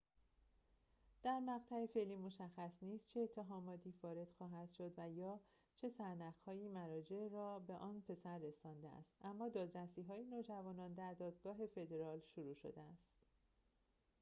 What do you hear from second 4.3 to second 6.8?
خواهد شد یا چه سرنخ‌هایی